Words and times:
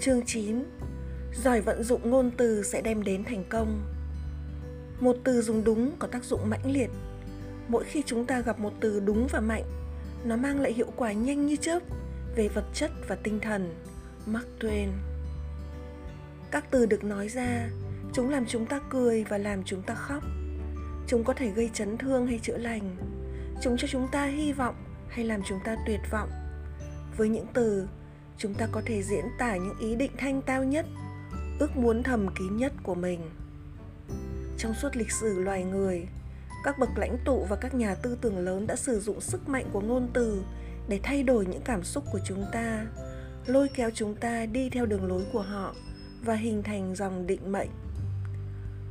Chương 0.00 0.22
9 0.26 0.64
Giỏi 1.34 1.60
vận 1.60 1.82
dụng 1.82 2.10
ngôn 2.10 2.30
từ 2.36 2.62
sẽ 2.62 2.82
đem 2.82 3.02
đến 3.02 3.24
thành 3.24 3.44
công. 3.48 3.82
Một 5.00 5.16
từ 5.24 5.42
dùng 5.42 5.64
đúng 5.64 5.96
có 5.98 6.08
tác 6.08 6.24
dụng 6.24 6.50
mãnh 6.50 6.72
liệt. 6.72 6.90
Mỗi 7.68 7.84
khi 7.84 8.02
chúng 8.06 8.26
ta 8.26 8.40
gặp 8.40 8.60
một 8.60 8.72
từ 8.80 9.00
đúng 9.00 9.26
và 9.30 9.40
mạnh, 9.40 9.64
Nó 10.24 10.36
mang 10.36 10.60
lại 10.60 10.72
hiệu 10.72 10.92
quả 10.96 11.12
nhanh 11.12 11.46
như 11.46 11.56
chớp 11.56 11.78
Về 12.36 12.48
vật 12.48 12.64
chất 12.74 12.90
và 13.08 13.14
tinh 13.14 13.40
thần, 13.40 13.74
Mark 14.26 14.46
Twain. 14.60 14.88
Các 16.50 16.64
từ 16.70 16.86
được 16.86 17.04
nói 17.04 17.28
ra, 17.28 17.70
Chúng 18.12 18.30
làm 18.30 18.46
chúng 18.46 18.66
ta 18.66 18.80
cười 18.90 19.24
và 19.24 19.38
làm 19.38 19.64
chúng 19.64 19.82
ta 19.82 19.94
khóc. 19.94 20.22
Chúng 21.06 21.24
có 21.24 21.32
thể 21.32 21.50
gây 21.50 21.70
chấn 21.74 21.98
thương 21.98 22.26
hay 22.26 22.40
chữa 22.42 22.56
lành. 22.56 22.96
Chúng 23.62 23.76
cho 23.76 23.88
chúng 23.88 24.08
ta 24.12 24.26
hy 24.26 24.52
vọng 24.52 24.74
hay 25.08 25.24
làm 25.24 25.40
chúng 25.48 25.58
ta 25.64 25.76
tuyệt 25.86 26.00
vọng. 26.10 26.30
Với 27.16 27.28
những 27.28 27.46
từ 27.54 27.88
chúng 28.40 28.54
ta 28.54 28.68
có 28.72 28.82
thể 28.86 29.02
diễn 29.02 29.24
tả 29.38 29.56
những 29.56 29.78
ý 29.78 29.96
định 29.96 30.10
thanh 30.18 30.42
tao 30.42 30.64
nhất, 30.64 30.86
ước 31.58 31.76
muốn 31.76 32.02
thầm 32.02 32.28
kín 32.38 32.56
nhất 32.56 32.72
của 32.82 32.94
mình. 32.94 33.20
Trong 34.58 34.74
suốt 34.74 34.96
lịch 34.96 35.12
sử 35.12 35.38
loài 35.38 35.64
người, 35.64 36.06
các 36.64 36.78
bậc 36.78 36.88
lãnh 36.96 37.18
tụ 37.24 37.46
và 37.48 37.56
các 37.56 37.74
nhà 37.74 37.94
tư 37.94 38.18
tưởng 38.20 38.38
lớn 38.38 38.66
đã 38.66 38.76
sử 38.76 39.00
dụng 39.00 39.20
sức 39.20 39.48
mạnh 39.48 39.66
của 39.72 39.80
ngôn 39.80 40.08
từ 40.12 40.42
để 40.88 41.00
thay 41.02 41.22
đổi 41.22 41.46
những 41.46 41.62
cảm 41.64 41.84
xúc 41.84 42.04
của 42.12 42.18
chúng 42.24 42.44
ta, 42.52 42.86
lôi 43.46 43.68
kéo 43.74 43.90
chúng 43.94 44.14
ta 44.14 44.46
đi 44.46 44.70
theo 44.70 44.86
đường 44.86 45.04
lối 45.04 45.22
của 45.32 45.42
họ 45.42 45.74
và 46.24 46.34
hình 46.34 46.62
thành 46.62 46.94
dòng 46.94 47.26
định 47.26 47.52
mệnh. 47.52 47.70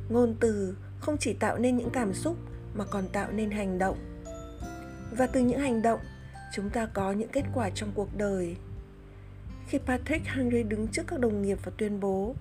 Ngôn 0.08 0.34
từ 0.40 0.76
không 1.00 1.16
chỉ 1.18 1.32
tạo 1.32 1.58
nên 1.58 1.76
những 1.76 1.90
cảm 1.90 2.14
xúc 2.14 2.36
mà 2.74 2.84
còn 2.84 3.08
tạo 3.08 3.30
nên 3.32 3.50
hành 3.50 3.78
động. 3.78 3.98
Và 5.18 5.26
từ 5.26 5.40
những 5.40 5.60
hành 5.60 5.82
động, 5.82 6.00
chúng 6.54 6.70
ta 6.70 6.86
có 6.86 7.12
những 7.12 7.28
kết 7.32 7.44
quả 7.54 7.70
trong 7.70 7.92
cuộc 7.94 8.16
đời 8.16 8.56
khi 9.70 9.78
Patrick 9.78 10.26
Henry 10.26 10.62
đứng 10.62 10.88
trước 10.88 11.02
các 11.06 11.20
đồng 11.20 11.42
nghiệp 11.42 11.58
và 11.64 11.72
tuyên 11.76 12.00
bố 12.00 12.34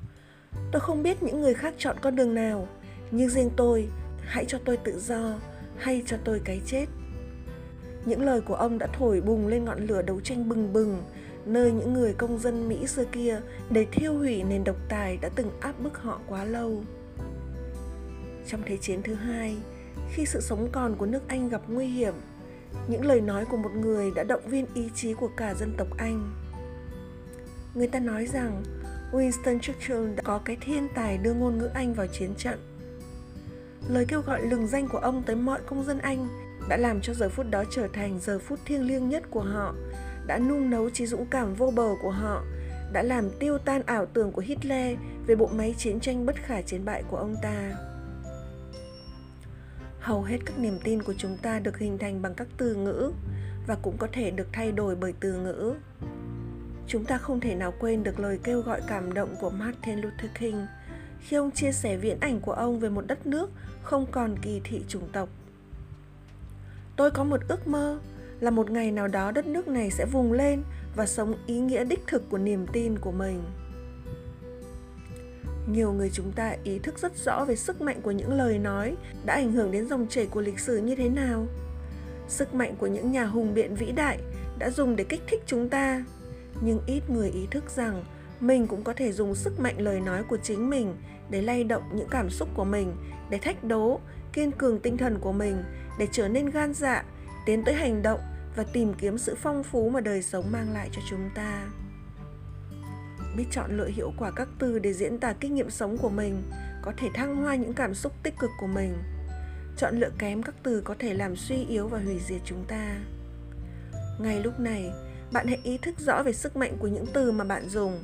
Tôi 0.71 0.79
không 0.79 1.03
biết 1.03 1.23
những 1.23 1.41
người 1.41 1.53
khác 1.53 1.73
chọn 1.77 1.95
con 2.01 2.15
đường 2.15 2.33
nào, 2.33 2.67
nhưng 3.11 3.29
riêng 3.29 3.49
tôi, 3.55 3.89
hãy 4.21 4.45
cho 4.45 4.57
tôi 4.65 4.77
tự 4.77 4.99
do, 4.99 5.39
hay 5.77 6.03
cho 6.05 6.17
tôi 6.23 6.41
cái 6.45 6.61
chết. 6.65 6.85
Những 8.05 8.25
lời 8.25 8.41
của 8.41 8.55
ông 8.55 8.77
đã 8.77 8.87
thổi 8.87 9.21
bùng 9.21 9.47
lên 9.47 9.65
ngọn 9.65 9.87
lửa 9.87 10.01
đấu 10.01 10.21
tranh 10.21 10.49
bừng 10.49 10.73
bừng, 10.73 11.03
nơi 11.45 11.71
những 11.71 11.93
người 11.93 12.13
công 12.13 12.39
dân 12.39 12.69
Mỹ 12.69 12.87
xưa 12.87 13.05
kia 13.05 13.41
để 13.69 13.85
thiêu 13.91 14.13
hủy 14.13 14.43
nền 14.43 14.63
độc 14.63 14.75
tài 14.89 15.17
đã 15.17 15.29
từng 15.35 15.51
áp 15.59 15.79
bức 15.79 15.97
họ 15.97 16.19
quá 16.27 16.43
lâu. 16.43 16.83
Trong 18.47 18.61
Thế 18.65 18.77
chiến 18.77 19.01
thứ 19.03 19.13
hai, 19.13 19.57
khi 20.11 20.25
sự 20.25 20.41
sống 20.41 20.69
còn 20.71 20.95
của 20.95 21.05
nước 21.05 21.27
Anh 21.27 21.49
gặp 21.49 21.61
nguy 21.67 21.85
hiểm, 21.85 22.13
những 22.87 23.05
lời 23.05 23.21
nói 23.21 23.45
của 23.45 23.57
một 23.57 23.71
người 23.75 24.11
đã 24.15 24.23
động 24.23 24.47
viên 24.47 24.65
ý 24.73 24.89
chí 24.95 25.13
của 25.13 25.29
cả 25.37 25.53
dân 25.53 25.73
tộc 25.77 25.87
Anh 25.97 26.48
Người 27.79 27.87
ta 27.87 27.99
nói 27.99 28.25
rằng 28.25 28.63
Winston 29.11 29.59
Churchill 29.59 30.15
đã 30.15 30.21
có 30.23 30.39
cái 30.45 30.57
thiên 30.61 30.87
tài 30.95 31.17
đưa 31.17 31.33
ngôn 31.33 31.57
ngữ 31.57 31.69
Anh 31.73 31.93
vào 31.93 32.07
chiến 32.07 32.35
trận. 32.37 32.59
Lời 33.89 34.05
kêu 34.07 34.21
gọi 34.21 34.41
lừng 34.45 34.67
danh 34.67 34.87
của 34.87 34.97
ông 34.97 35.23
tới 35.23 35.35
mọi 35.35 35.59
công 35.65 35.85
dân 35.85 35.99
Anh 35.99 36.27
đã 36.69 36.77
làm 36.77 37.01
cho 37.01 37.13
giờ 37.13 37.29
phút 37.29 37.45
đó 37.51 37.63
trở 37.71 37.87
thành 37.93 38.19
giờ 38.19 38.39
phút 38.39 38.59
thiêng 38.65 38.87
liêng 38.87 39.09
nhất 39.09 39.23
của 39.29 39.41
họ, 39.41 39.75
đã 40.27 40.39
nung 40.39 40.69
nấu 40.69 40.89
trí 40.89 41.05
dũng 41.05 41.25
cảm 41.25 41.55
vô 41.55 41.71
bờ 41.75 41.89
của 42.01 42.11
họ, 42.11 42.43
đã 42.93 43.03
làm 43.03 43.29
tiêu 43.39 43.57
tan 43.57 43.81
ảo 43.85 44.05
tưởng 44.05 44.31
của 44.31 44.41
Hitler 44.41 44.97
về 45.27 45.35
bộ 45.35 45.47
máy 45.47 45.75
chiến 45.77 45.99
tranh 45.99 46.25
bất 46.25 46.35
khả 46.35 46.61
chiến 46.61 46.85
bại 46.85 47.03
của 47.09 47.17
ông 47.17 47.35
ta. 47.41 47.73
Hầu 49.99 50.23
hết 50.23 50.37
các 50.45 50.59
niềm 50.59 50.79
tin 50.83 51.03
của 51.03 51.13
chúng 51.17 51.37
ta 51.37 51.59
được 51.59 51.77
hình 51.77 51.97
thành 51.97 52.21
bằng 52.21 52.33
các 52.33 52.47
từ 52.57 52.75
ngữ 52.75 53.11
và 53.67 53.75
cũng 53.81 53.97
có 53.97 54.07
thể 54.11 54.31
được 54.31 54.47
thay 54.51 54.71
đổi 54.71 54.95
bởi 54.95 55.13
từ 55.19 55.33
ngữ 55.33 55.75
chúng 56.89 57.05
ta 57.05 57.17
không 57.17 57.39
thể 57.39 57.55
nào 57.55 57.73
quên 57.79 58.03
được 58.03 58.19
lời 58.19 58.39
kêu 58.43 58.61
gọi 58.61 58.81
cảm 58.87 59.13
động 59.13 59.35
của 59.39 59.49
Martin 59.49 59.99
Luther 59.99 60.31
King 60.39 60.65
khi 61.19 61.37
ông 61.37 61.51
chia 61.51 61.71
sẻ 61.71 61.97
viễn 61.97 62.19
ảnh 62.19 62.39
của 62.39 62.51
ông 62.51 62.79
về 62.79 62.89
một 62.89 63.07
đất 63.07 63.27
nước 63.27 63.49
không 63.83 64.05
còn 64.11 64.35
kỳ 64.41 64.61
thị 64.63 64.81
chủng 64.87 65.09
tộc. 65.11 65.29
Tôi 66.95 67.11
có 67.11 67.23
một 67.23 67.39
ước 67.47 67.67
mơ 67.67 67.99
là 68.39 68.51
một 68.51 68.71
ngày 68.71 68.91
nào 68.91 69.07
đó 69.07 69.31
đất 69.31 69.47
nước 69.47 69.67
này 69.67 69.91
sẽ 69.91 70.05
vùng 70.05 70.33
lên 70.33 70.63
và 70.95 71.05
sống 71.05 71.33
ý 71.45 71.59
nghĩa 71.59 71.83
đích 71.83 72.07
thực 72.07 72.29
của 72.29 72.37
niềm 72.37 72.67
tin 72.73 72.99
của 72.99 73.11
mình. 73.11 73.43
Nhiều 75.67 75.93
người 75.93 76.09
chúng 76.13 76.31
ta 76.31 76.55
ý 76.63 76.79
thức 76.79 76.99
rất 76.99 77.17
rõ 77.25 77.45
về 77.45 77.55
sức 77.55 77.81
mạnh 77.81 78.01
của 78.01 78.11
những 78.11 78.33
lời 78.33 78.59
nói 78.59 78.95
đã 79.25 79.33
ảnh 79.33 79.51
hưởng 79.51 79.71
đến 79.71 79.87
dòng 79.87 80.07
chảy 80.09 80.25
của 80.25 80.41
lịch 80.41 80.59
sử 80.59 80.77
như 80.77 80.95
thế 80.95 81.09
nào. 81.09 81.47
Sức 82.27 82.53
mạnh 82.53 82.75
của 82.77 82.87
những 82.87 83.11
nhà 83.11 83.25
hùng 83.25 83.53
biện 83.53 83.75
vĩ 83.75 83.91
đại 83.91 84.19
đã 84.59 84.69
dùng 84.69 84.95
để 84.95 85.03
kích 85.03 85.21
thích 85.27 85.43
chúng 85.45 85.69
ta 85.69 86.03
nhưng 86.61 86.79
ít 86.85 87.09
người 87.09 87.29
ý 87.29 87.47
thức 87.51 87.63
rằng 87.75 88.03
mình 88.39 88.67
cũng 88.67 88.83
có 88.83 88.93
thể 88.93 89.11
dùng 89.11 89.35
sức 89.35 89.59
mạnh 89.59 89.81
lời 89.81 89.99
nói 89.99 90.23
của 90.23 90.37
chính 90.43 90.69
mình 90.69 90.95
để 91.29 91.41
lay 91.41 91.63
động 91.63 91.83
những 91.93 92.07
cảm 92.09 92.29
xúc 92.29 92.49
của 92.55 92.63
mình, 92.63 92.95
để 93.29 93.37
thách 93.37 93.63
đố, 93.63 93.99
kiên 94.33 94.51
cường 94.51 94.79
tinh 94.79 94.97
thần 94.97 95.19
của 95.19 95.31
mình, 95.31 95.63
để 95.99 96.07
trở 96.11 96.27
nên 96.27 96.49
gan 96.49 96.73
dạ 96.73 97.03
tiến 97.45 97.63
tới 97.63 97.73
hành 97.75 98.01
động 98.01 98.19
và 98.55 98.63
tìm 98.73 98.93
kiếm 98.93 99.17
sự 99.17 99.35
phong 99.41 99.63
phú 99.63 99.89
mà 99.89 100.01
đời 100.01 100.21
sống 100.21 100.51
mang 100.51 100.73
lại 100.73 100.89
cho 100.91 101.01
chúng 101.09 101.29
ta. 101.35 101.67
Biết 103.37 103.45
chọn 103.51 103.77
lựa 103.77 103.87
hiệu 103.87 104.11
quả 104.17 104.31
các 104.31 104.47
từ 104.59 104.79
để 104.79 104.93
diễn 104.93 105.19
tả 105.19 105.33
kinh 105.39 105.55
nghiệm 105.55 105.69
sống 105.69 105.97
của 105.97 106.09
mình 106.09 106.41
có 106.81 106.93
thể 106.97 107.09
thăng 107.13 107.35
hoa 107.35 107.55
những 107.55 107.73
cảm 107.73 107.93
xúc 107.93 108.13
tích 108.23 108.33
cực 108.39 108.49
của 108.59 108.67
mình. 108.67 108.97
Chọn 109.77 109.99
lựa 109.99 110.09
kém 110.17 110.43
các 110.43 110.55
từ 110.63 110.81
có 110.81 110.95
thể 110.99 111.13
làm 111.13 111.35
suy 111.35 111.65
yếu 111.65 111.87
và 111.87 111.99
hủy 111.99 112.19
diệt 112.27 112.41
chúng 112.45 112.63
ta. 112.67 112.97
Ngay 114.19 114.39
lúc 114.43 114.59
này 114.59 114.91
bạn 115.31 115.47
hãy 115.47 115.59
ý 115.63 115.77
thức 115.77 115.99
rõ 115.99 116.23
về 116.23 116.33
sức 116.33 116.55
mạnh 116.55 116.77
của 116.79 116.87
những 116.87 117.05
từ 117.13 117.31
mà 117.31 117.43
bạn 117.43 117.69
dùng. 117.69 117.99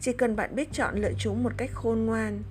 Chỉ 0.00 0.12
cần 0.12 0.36
bạn 0.36 0.54
biết 0.54 0.68
chọn 0.72 0.98
lựa 0.98 1.12
chúng 1.18 1.42
một 1.42 1.52
cách 1.56 1.70
khôn 1.74 2.06
ngoan. 2.06 2.42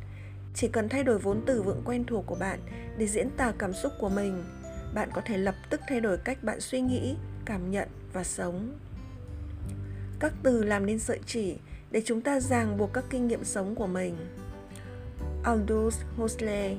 Chỉ 0.55 0.67
cần 0.67 0.89
thay 0.89 1.03
đổi 1.03 1.19
vốn 1.19 1.41
từ 1.45 1.61
vựng 1.61 1.81
quen 1.85 2.03
thuộc 2.05 2.25
của 2.25 2.35
bạn 2.35 2.59
để 2.97 3.07
diễn 3.07 3.29
tả 3.29 3.53
cảm 3.57 3.73
xúc 3.73 3.93
của 3.99 4.09
mình, 4.09 4.43
bạn 4.93 5.09
có 5.13 5.21
thể 5.25 5.37
lập 5.37 5.55
tức 5.69 5.81
thay 5.87 5.99
đổi 5.99 6.17
cách 6.17 6.43
bạn 6.43 6.59
suy 6.59 6.81
nghĩ, 6.81 7.15
cảm 7.45 7.71
nhận 7.71 7.87
và 8.13 8.23
sống. 8.23 8.77
Các 10.19 10.33
từ 10.43 10.63
làm 10.63 10.85
nên 10.85 10.99
sợi 10.99 11.19
chỉ 11.25 11.57
để 11.91 12.01
chúng 12.05 12.21
ta 12.21 12.39
ràng 12.39 12.77
buộc 12.77 12.93
các 12.93 13.03
kinh 13.09 13.27
nghiệm 13.27 13.43
sống 13.43 13.75
của 13.75 13.87
mình. 13.87 14.17
Aldous 15.43 16.01
Huxley. 16.17 16.77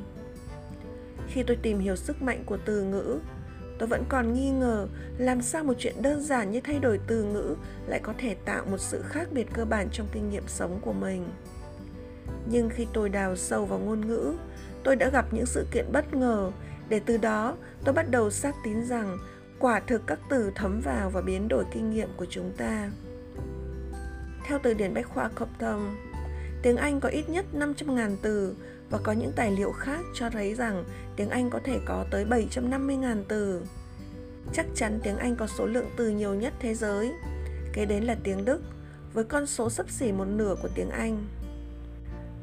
Khi 1.29 1.43
tôi 1.43 1.57
tìm 1.63 1.79
hiểu 1.79 1.97
sức 1.97 2.23
mạnh 2.23 2.43
của 2.47 2.59
từ 2.65 2.83
ngữ 2.83 3.19
tôi 3.81 3.89
vẫn 3.89 4.05
còn 4.09 4.33
nghi 4.33 4.51
ngờ 4.51 4.89
làm 5.19 5.43
sao 5.43 5.65
một 5.65 5.75
chuyện 5.79 6.03
đơn 6.03 6.23
giản 6.23 6.51
như 6.51 6.61
thay 6.61 6.79
đổi 6.79 7.01
từ 7.07 7.25
ngữ 7.25 7.55
lại 7.87 8.01
có 8.03 8.15
thể 8.19 8.35
tạo 8.45 8.65
một 8.71 8.79
sự 8.79 9.03
khác 9.03 9.29
biệt 9.33 9.47
cơ 9.53 9.65
bản 9.65 9.89
trong 9.93 10.07
kinh 10.13 10.31
nghiệm 10.31 10.49
sống 10.49 10.81
của 10.81 10.93
mình. 10.93 11.29
Nhưng 12.47 12.69
khi 12.69 12.87
tôi 12.93 13.09
đào 13.09 13.37
sâu 13.37 13.65
vào 13.67 13.79
ngôn 13.79 14.09
ngữ 14.09 14.35
tôi 14.85 14.97
đã 14.97 15.11
gặp 15.11 15.27
những 15.33 15.47
sự 15.47 15.67
kiện 15.71 15.93
bất 15.93 16.15
ngờ. 16.15 16.51
Để 16.89 17.01
từ 17.07 17.17
đó 17.17 17.57
tôi 17.85 17.95
bắt 17.95 18.11
đầu 18.11 18.31
xác 18.31 18.55
tín 18.65 18.85
rằng 18.85 19.19
quả 19.59 19.81
thực 19.81 20.03
các 20.07 20.19
từ 20.31 20.53
thấm 20.55 20.81
vào 20.81 21.11
và 21.11 21.21
biến 21.21 21.49
đổi 21.49 21.65
kinh 21.73 21.91
nghiệm 21.91 22.09
của 22.17 22.27
chúng 22.31 22.53
ta. 22.57 22.91
Theo 24.45 24.59
từ 24.63 24.75
điển 24.75 24.95
bách 24.95 25.09
khoa 25.09 25.29
Copton, 25.29 25.81
tiếng 26.63 26.77
Anh 26.77 27.01
có 27.01 27.09
ít 27.09 27.29
nhất 27.29 27.45
500.000 27.55 28.17
từ 28.23 28.55
và 28.91 28.99
có 28.99 29.13
những 29.13 29.33
tài 29.37 29.51
liệu 29.51 29.73
khác 29.73 30.01
cho 30.15 30.31
thấy 30.31 30.55
rằng 30.55 30.85
tiếng 31.17 31.31
Anh 31.31 31.51
có 31.51 31.61
thể 31.65 31.81
có 31.87 32.05
tới 32.11 32.25
750.000 32.25 33.23
từ. 33.29 33.63
Chắc 34.53 34.67
chắn 34.75 35.01
tiếng 35.03 35.17
Anh 35.17 35.37
có 35.37 35.47
số 35.47 35.67
lượng 35.67 35.91
từ 35.97 36.09
nhiều 36.09 36.35
nhất 36.35 36.53
thế 36.61 36.75
giới. 36.75 37.13
Kế 37.73 37.87
đến 37.87 38.05
là 38.05 38.17
tiếng 38.25 38.45
Đức, 38.45 38.63
với 39.13 39.25
con 39.25 39.47
số 39.47 39.71
sấp 39.71 39.91
xỉ 39.91 40.13
một 40.13 40.25
nửa 40.25 40.55
của 40.63 40.69
tiếng 40.75 40.91
Anh. 40.91 41.29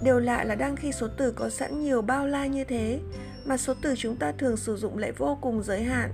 Điều 0.02 0.20
lạ 0.20 0.44
là 0.44 0.56
đang 0.56 0.76
khi 0.76 0.92
số 0.92 1.08
từ 1.18 1.32
có 1.32 1.50
sẵn 1.50 1.84
nhiều 1.84 2.02
bao 2.02 2.28
la 2.28 2.46
như 2.46 2.64
thế, 2.64 3.00
mà 3.46 3.58
số 3.58 3.74
từ 3.82 3.96
chúng 3.98 4.16
ta 4.16 4.32
thường 4.32 4.58
sử 4.58 4.76
dụng 4.76 4.98
lại 4.98 5.12
vô 5.12 5.38
cùng 5.42 5.64
giới 5.64 5.84
hạn. 5.84 6.12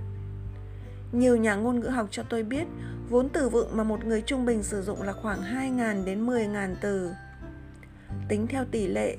Nhiều 1.12 1.36
nhà 1.36 1.54
ngôn 1.54 1.80
ngữ 1.80 1.88
học 1.88 2.08
cho 2.10 2.22
tôi 2.22 2.42
biết, 2.42 2.64
vốn 3.08 3.28
từ 3.28 3.48
vựng 3.48 3.76
mà 3.76 3.84
một 3.84 4.04
người 4.04 4.22
trung 4.22 4.46
bình 4.46 4.62
sử 4.62 4.82
dụng 4.82 5.02
là 5.02 5.12
khoảng 5.12 5.42
2.000 5.42 6.04
đến 6.04 6.26
10.000 6.26 6.74
từ. 6.80 7.10
Tính 8.28 8.46
theo 8.46 8.64
tỷ 8.70 8.86
lệ, 8.86 9.16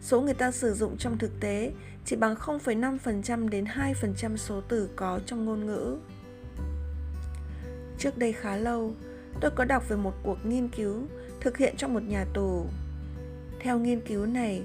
Số 0.00 0.20
người 0.20 0.34
ta 0.34 0.50
sử 0.50 0.74
dụng 0.74 0.96
trong 0.96 1.18
thực 1.18 1.40
tế 1.40 1.72
chỉ 2.04 2.16
bằng 2.16 2.34
0,5% 2.34 3.48
đến 3.48 3.64
2% 3.64 4.36
số 4.36 4.60
từ 4.68 4.88
có 4.96 5.20
trong 5.26 5.44
ngôn 5.44 5.66
ngữ. 5.66 5.98
Trước 7.98 8.18
đây 8.18 8.32
khá 8.32 8.56
lâu, 8.56 8.94
tôi 9.40 9.50
có 9.50 9.64
đọc 9.64 9.88
về 9.88 9.96
một 9.96 10.14
cuộc 10.22 10.46
nghiên 10.46 10.68
cứu 10.68 11.06
thực 11.40 11.56
hiện 11.56 11.74
trong 11.76 11.94
một 11.94 12.02
nhà 12.02 12.24
tù. 12.34 12.66
Theo 13.60 13.78
nghiên 13.78 14.00
cứu 14.00 14.26
này, 14.26 14.62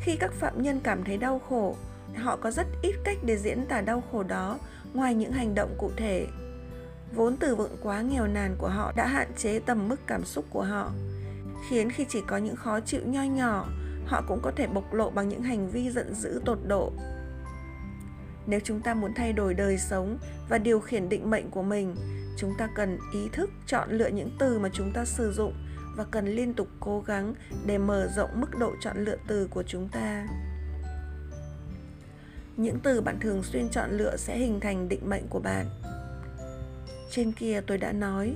khi 0.00 0.16
các 0.16 0.32
phạm 0.32 0.62
nhân 0.62 0.80
cảm 0.84 1.04
thấy 1.04 1.16
đau 1.16 1.38
khổ, 1.38 1.76
họ 2.16 2.36
có 2.36 2.50
rất 2.50 2.66
ít 2.82 2.94
cách 3.04 3.16
để 3.24 3.36
diễn 3.36 3.66
tả 3.66 3.80
đau 3.80 4.02
khổ 4.12 4.22
đó 4.22 4.58
ngoài 4.94 5.14
những 5.14 5.32
hành 5.32 5.54
động 5.54 5.74
cụ 5.78 5.90
thể. 5.96 6.26
Vốn 7.14 7.36
từ 7.36 7.56
vựng 7.56 7.76
quá 7.82 8.00
nghèo 8.00 8.26
nàn 8.26 8.56
của 8.58 8.68
họ 8.68 8.92
đã 8.96 9.06
hạn 9.06 9.28
chế 9.36 9.58
tầm 9.58 9.88
mức 9.88 10.00
cảm 10.06 10.24
xúc 10.24 10.44
của 10.50 10.62
họ, 10.62 10.92
khiến 11.68 11.90
khi 11.90 12.06
chỉ 12.08 12.20
có 12.26 12.36
những 12.36 12.56
khó 12.56 12.80
chịu 12.80 13.00
nho 13.04 13.22
nhỏ 13.22 13.68
họ 14.06 14.22
cũng 14.28 14.40
có 14.42 14.50
thể 14.56 14.66
bộc 14.66 14.94
lộ 14.94 15.10
bằng 15.10 15.28
những 15.28 15.42
hành 15.42 15.70
vi 15.70 15.90
giận 15.90 16.14
dữ 16.14 16.40
tột 16.44 16.58
độ. 16.66 16.92
Nếu 18.46 18.60
chúng 18.64 18.80
ta 18.80 18.94
muốn 18.94 19.14
thay 19.14 19.32
đổi 19.32 19.54
đời 19.54 19.78
sống 19.78 20.18
và 20.48 20.58
điều 20.58 20.80
khiển 20.80 21.08
định 21.08 21.30
mệnh 21.30 21.50
của 21.50 21.62
mình, 21.62 21.94
chúng 22.36 22.52
ta 22.58 22.68
cần 22.74 22.98
ý 23.12 23.28
thức 23.32 23.50
chọn 23.66 23.90
lựa 23.90 24.08
những 24.08 24.30
từ 24.38 24.58
mà 24.58 24.68
chúng 24.72 24.92
ta 24.92 25.04
sử 25.04 25.32
dụng 25.32 25.54
và 25.96 26.04
cần 26.10 26.26
liên 26.26 26.54
tục 26.54 26.68
cố 26.80 27.00
gắng 27.00 27.34
để 27.66 27.78
mở 27.78 28.08
rộng 28.16 28.40
mức 28.40 28.58
độ 28.58 28.72
chọn 28.80 29.04
lựa 29.04 29.16
từ 29.26 29.48
của 29.50 29.62
chúng 29.62 29.88
ta. 29.88 30.26
Những 32.56 32.78
từ 32.82 33.00
bạn 33.00 33.20
thường 33.20 33.42
xuyên 33.42 33.68
chọn 33.68 33.90
lựa 33.90 34.16
sẽ 34.16 34.38
hình 34.38 34.60
thành 34.60 34.88
định 34.88 35.08
mệnh 35.08 35.28
của 35.28 35.40
bạn. 35.40 35.66
Trên 37.10 37.32
kia 37.32 37.60
tôi 37.66 37.78
đã 37.78 37.92
nói, 37.92 38.34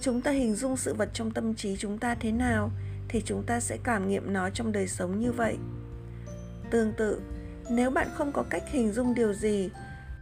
chúng 0.00 0.20
ta 0.20 0.30
hình 0.30 0.54
dung 0.54 0.76
sự 0.76 0.94
vật 0.94 1.08
trong 1.12 1.30
tâm 1.30 1.54
trí 1.54 1.76
chúng 1.76 1.98
ta 1.98 2.14
thế 2.14 2.32
nào 2.32 2.70
thì 3.14 3.22
chúng 3.24 3.42
ta 3.42 3.60
sẽ 3.60 3.78
cảm 3.84 4.08
nghiệm 4.08 4.32
nó 4.32 4.50
trong 4.50 4.72
đời 4.72 4.88
sống 4.88 5.20
như 5.20 5.32
vậy. 5.32 5.56
Tương 6.70 6.92
tự, 6.92 7.20
nếu 7.70 7.90
bạn 7.90 8.08
không 8.14 8.32
có 8.32 8.44
cách 8.50 8.62
hình 8.70 8.92
dung 8.92 9.14
điều 9.14 9.32
gì, 9.32 9.70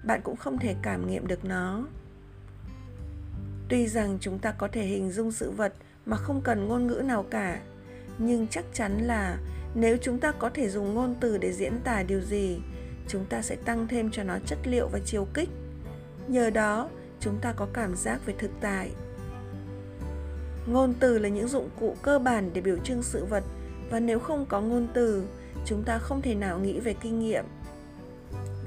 bạn 0.04 0.20
cũng 0.24 0.36
không 0.36 0.58
thể 0.58 0.74
cảm 0.82 1.06
nghiệm 1.06 1.26
được 1.26 1.44
nó. 1.44 1.86
Tuy 3.68 3.86
rằng 3.86 4.18
chúng 4.20 4.38
ta 4.38 4.52
có 4.52 4.68
thể 4.68 4.84
hình 4.84 5.10
dung 5.10 5.32
sự 5.32 5.50
vật 5.50 5.74
mà 6.06 6.16
không 6.16 6.40
cần 6.40 6.68
ngôn 6.68 6.86
ngữ 6.86 7.02
nào 7.04 7.24
cả, 7.30 7.60
nhưng 8.18 8.46
chắc 8.46 8.64
chắn 8.72 8.98
là 8.98 9.38
nếu 9.74 9.96
chúng 10.02 10.18
ta 10.18 10.32
có 10.32 10.50
thể 10.54 10.68
dùng 10.68 10.94
ngôn 10.94 11.14
từ 11.20 11.38
để 11.38 11.52
diễn 11.52 11.80
tả 11.84 12.02
điều 12.02 12.20
gì, 12.20 12.58
chúng 13.08 13.24
ta 13.24 13.42
sẽ 13.42 13.56
tăng 13.56 13.88
thêm 13.88 14.10
cho 14.10 14.22
nó 14.22 14.38
chất 14.46 14.58
liệu 14.64 14.88
và 14.88 14.98
chiều 15.04 15.26
kích. 15.34 15.48
Nhờ 16.28 16.50
đó, 16.50 16.88
chúng 17.20 17.38
ta 17.40 17.52
có 17.52 17.68
cảm 17.72 17.96
giác 17.96 18.26
về 18.26 18.34
thực 18.38 18.50
tại 18.60 18.90
ngôn 20.66 20.94
từ 21.00 21.18
là 21.18 21.28
những 21.28 21.48
dụng 21.48 21.68
cụ 21.80 21.96
cơ 22.02 22.18
bản 22.18 22.50
để 22.54 22.60
biểu 22.60 22.76
trưng 22.84 23.02
sự 23.02 23.24
vật, 23.24 23.44
và 23.90 24.00
nếu 24.00 24.18
không 24.18 24.46
có 24.46 24.60
ngôn 24.60 24.88
từ, 24.94 25.24
chúng 25.66 25.82
ta 25.82 25.98
không 25.98 26.22
thể 26.22 26.34
nào 26.34 26.58
nghĩ 26.58 26.80
về 26.80 26.94
kinh 26.94 27.20
nghiệm. 27.20 27.44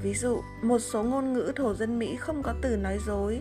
Ví 0.02 0.14
dụ, 0.14 0.40
một 0.62 0.78
số 0.78 1.02
ngôn 1.02 1.32
ngữ 1.32 1.52
thổ 1.56 1.74
dân 1.74 1.98
mỹ 1.98 2.16
không 2.16 2.42
có 2.42 2.54
từ 2.62 2.76
nói 2.76 2.98
dối. 3.06 3.40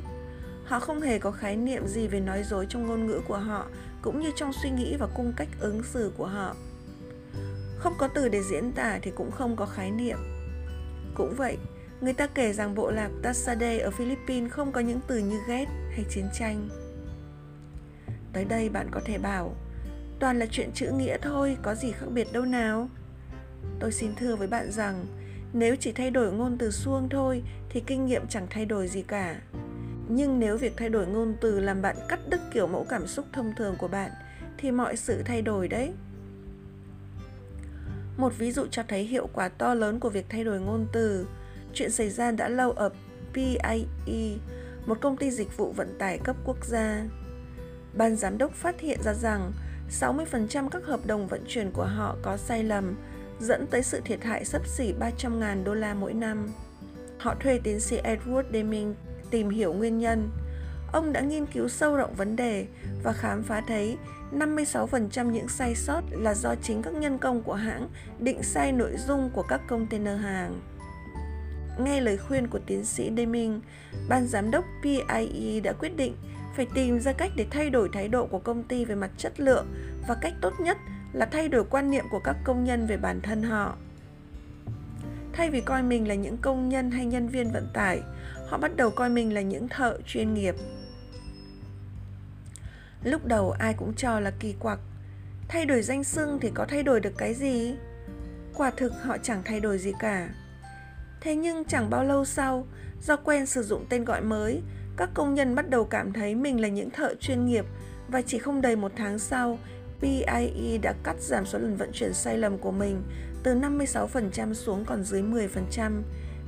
Họ 0.66 0.80
không 0.80 1.02
hề 1.02 1.19
có 1.19 1.31
khái 1.31 1.56
niệm 1.56 1.88
gì 1.88 2.07
về 2.07 2.19
nói 2.19 2.44
dối 2.44 2.66
trong 2.69 2.88
ngôn 2.88 3.07
ngữ 3.07 3.22
của 3.28 3.38
họ, 3.38 3.66
cũng 4.02 4.19
như 4.19 4.31
trong 4.36 4.52
suy 4.63 4.69
nghĩ 4.69 4.96
và 5.00 5.07
cung 5.07 5.34
cách 5.38 5.50
ứng 5.60 5.84
xử 5.84 6.12
của 6.18 6.28
họ. 6.28 6.56
Không 7.78 7.94
có 7.98 8.07
từ 8.07 8.30
để 8.30 8.42
diễn 8.44 8.72
tả 8.72 9.00
thì 9.02 9.12
cũng 9.12 9.31
không 9.31 9.56
có 9.56 9.66
khái 9.66 9.92
niệm. 9.92 10.18
Cũng 11.16 11.36
vậy, 11.36 11.57
người 12.02 12.13
ta 12.13 12.28
kể 12.28 12.54
rằng 12.54 12.75
bộ 12.75 12.92
lạc 12.92 13.10
Tasade 13.24 13.80
ở 13.80 13.92
Philippines 13.92 14.52
không 14.52 14.72
có 14.72 14.81
những 14.81 15.00
từ 15.07 15.18
như 15.18 15.40
ghét 15.48 15.66
hay 15.92 16.06
chiến 16.10 16.25
tranh 16.40 16.69
tới 18.36 18.46
đây 18.46 18.70
bạn 18.70 18.88
có 18.92 19.02
thể 19.06 19.18
bảo 19.18 19.56
toàn 20.20 20.40
là 20.40 20.46
chuyện 20.52 20.72
chữ 20.74 20.92
nghĩa 20.92 21.18
thôi 21.22 21.58
có 21.62 21.76
gì 21.76 21.92
khác 21.92 22.06
biệt 22.14 22.28
đâu 22.34 22.46
nào. 22.46 22.90
Tôi 23.80 23.92
xin 23.92 24.16
thưa 24.16 24.36
với 24.36 24.48
bạn 24.48 24.72
rằng 24.72 25.06
nếu 25.54 25.76
chỉ 25.76 25.92
thay 25.92 26.12
đổi 26.12 26.32
ngôn 26.32 26.58
từ 26.58 26.72
suông 26.72 27.10
thôi 27.10 27.44
thì 27.70 27.84
kinh 27.88 28.06
nghiệm 28.06 28.28
chẳng 28.28 28.48
thay 28.50 28.66
đổi 28.66 28.88
gì 28.88 29.02
cả. 29.02 29.42
Nhưng 30.10 30.40
nếu 30.40 30.58
việc 30.58 30.74
thay 30.78 30.90
đổi 30.90 31.08
ngôn 31.08 31.36
từ 31.42 31.60
làm 31.60 31.82
bạn 31.82 31.96
cắt 32.10 32.20
đứt 32.30 32.42
kiểu 32.54 32.68
mẫu 32.68 32.86
cảm 32.90 33.08
xúc 33.08 33.26
thông 33.34 33.54
thường 33.58 33.76
của 33.78 33.88
bạn 33.88 34.12
thì 34.58 34.72
mọi 34.72 34.98
sự 34.98 35.22
thay 35.26 35.42
đổi 35.42 35.68
đấy. 35.68 35.94
Một 38.18 38.38
ví 38.38 38.52
dụ 38.52 38.66
cho 38.72 38.84
thấy 38.88 39.04
hiệu 39.04 39.30
quả 39.34 39.50
to 39.50 39.74
lớn 39.74 40.00
của 40.00 40.10
việc 40.10 40.26
thay 40.30 40.44
đổi 40.44 40.60
ngôn 40.60 40.88
từ. 40.94 41.28
Chuyện 41.74 41.92
xảy 41.92 42.10
ra 42.10 42.31
đã 42.31 42.50
lâu 42.50 42.72
ở 42.72 42.90
PIE, 43.34 44.38
một 44.86 45.02
công 45.02 45.18
ty 45.18 45.31
dịch 45.31 45.58
vụ 45.58 45.72
vận 45.72 45.96
tải 46.00 46.18
cấp 46.18 46.36
quốc 46.46 46.66
gia. 46.66 47.06
Ban 47.97 48.15
giám 48.15 48.38
đốc 48.38 48.51
phát 48.53 48.80
hiện 48.80 49.00
ra 49.03 49.13
rằng 49.13 49.51
60% 50.00 50.69
các 50.69 50.86
hợp 50.86 51.00
đồng 51.06 51.27
vận 51.27 51.44
chuyển 51.47 51.71
của 51.71 51.86
họ 51.86 52.15
có 52.21 52.38
sai 52.38 52.63
lầm, 52.63 52.95
dẫn 53.39 53.68
tới 53.68 53.83
sự 53.83 54.01
thiệt 54.06 54.24
hại 54.24 54.45
sấp 54.45 54.68
xỉ 54.68 54.94
300.000 55.00 55.63
đô 55.63 55.74
la 55.74 55.94
mỗi 55.94 56.13
năm. 56.13 56.47
Họ 57.19 57.36
thuê 57.36 57.59
tiến 57.63 57.80
sĩ 57.80 57.97
Edward 58.03 58.44
Deming 58.53 58.95
tìm 59.31 59.50
hiểu 59.50 59.74
nguyên 59.74 60.00
nhân. 60.00 60.30
Ông 60.92 61.13
đã 61.13 61.21
nghiên 61.21 61.45
cứu 61.45 61.68
sâu 61.68 61.95
rộng 61.95 62.13
vấn 62.13 62.36
đề 62.36 62.68
và 63.03 63.13
khám 63.13 63.44
phá 63.44 63.62
thấy 63.68 63.97
56% 64.31 65.31
những 65.31 65.47
sai 65.47 65.75
sót 65.75 66.01
là 66.12 66.33
do 66.33 66.56
chính 66.56 66.81
các 66.81 66.94
nhân 66.94 67.18
công 67.18 67.44
của 67.44 67.53
hãng 67.53 67.89
định 68.19 68.44
sai 68.44 68.71
nội 68.71 68.92
dung 69.07 69.30
của 69.33 69.44
các 69.44 69.62
container 69.68 70.19
hàng. 70.19 70.62
Nghe 71.80 72.01
lời 72.01 72.18
khuyên 72.18 72.47
của 72.47 72.59
tiến 72.65 72.86
sĩ 72.86 73.12
Deming, 73.18 73.62
ban 74.09 74.27
giám 74.27 74.51
đốc 74.51 74.65
PIE 74.83 75.59
đã 75.63 75.74
quyết 75.74 75.97
định 75.97 76.15
phải 76.56 76.68
tìm 76.74 77.00
ra 77.00 77.13
cách 77.13 77.31
để 77.36 77.46
thay 77.52 77.69
đổi 77.69 77.90
thái 77.94 78.07
độ 78.07 78.25
của 78.25 78.40
công 78.40 78.63
ty 78.63 78.86
về 78.86 78.96
mặt 78.96 79.12
chất 79.18 79.40
lượng 79.40 79.68
và 80.07 80.16
cách 80.22 80.34
tốt 80.42 80.54
nhất 80.60 80.78
là 81.13 81.25
thay 81.25 81.50
đổi 81.50 81.63
quan 81.63 81.92
niệm 81.92 82.06
của 82.12 82.19
các 82.19 82.36
công 82.44 82.63
nhân 82.63 82.88
về 82.88 82.98
bản 82.98 83.22
thân 83.22 83.44
họ. 83.44 83.75
Thay 85.34 85.50
vì 85.50 85.62
coi 85.62 85.84
mình 85.84 86.07
là 86.07 86.16
những 86.16 86.38
công 86.38 86.69
nhân 86.69 86.92
hay 86.92 87.06
nhân 87.06 87.28
viên 87.28 87.52
vận 87.52 87.68
tải, 87.74 88.02
họ 88.48 88.57
bắt 88.57 88.75
đầu 88.75 88.90
coi 88.90 89.10
mình 89.10 89.34
là 89.34 89.42
những 89.42 89.68
thợ 89.68 89.98
chuyên 90.06 90.34
nghiệp. 90.34 90.56
Lúc 93.04 93.25
đầu 93.25 93.52
ai 93.52 93.74
cũng 93.74 93.94
cho 93.94 94.19
là 94.19 94.31
kỳ 94.40 94.56
quặc, 94.60 94.80
thay 95.48 95.66
đổi 95.66 95.81
danh 95.81 96.04
xưng 96.04 96.40
thì 96.42 96.52
có 96.54 96.66
thay 96.66 96.84
đổi 96.84 97.00
được 97.00 97.13
cái 97.18 97.34
gì? 97.34 97.75
Quả 98.56 98.72
thực 98.72 98.94
họ 99.04 99.18
chẳng 99.18 99.42
thay 99.46 99.60
đổi 99.60 99.78
gì 99.78 99.92
cả. 100.00 100.30
Thế 101.22 101.36
nhưng 101.36 101.66
chẳng 101.66 101.90
bao 101.90 102.04
lâu 102.04 102.25
sau, 102.25 102.68
do 103.02 103.16
quen 103.16 103.46
sử 103.46 103.63
dụng 103.63 103.86
tên 103.90 104.06
gọi 104.06 104.22
mới, 104.22 104.62
các 104.97 105.09
công 105.13 105.33
nhân 105.33 105.56
bắt 105.56 105.69
đầu 105.69 105.86
cảm 105.86 106.13
thấy 106.13 106.36
mình 106.36 106.62
là 106.62 106.68
những 106.68 106.89
thợ 106.89 107.15
chuyên 107.19 107.45
nghiệp 107.45 107.65
và 108.07 108.21
chỉ 108.21 108.38
không 108.38 108.62
đầy 108.62 108.75
một 108.75 108.92
tháng 108.95 109.19
sau, 109.19 109.59
PIE 110.01 110.77
đã 110.81 110.94
cắt 111.03 111.15
giảm 111.19 111.45
số 111.45 111.59
lần 111.59 111.77
vận 111.77 111.92
chuyển 111.94 112.13
sai 112.13 112.38
lầm 112.38 112.57
của 112.57 112.71
mình 112.71 113.03
từ 113.44 113.56
56% 113.56 114.53
xuống 114.53 114.86
còn 114.86 115.03
dưới 115.03 115.21
10%, 115.21 116.01